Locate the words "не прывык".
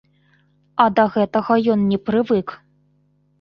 1.91-2.55